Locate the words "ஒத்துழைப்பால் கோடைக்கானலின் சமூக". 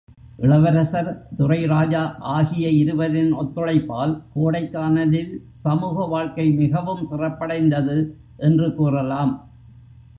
3.33-6.05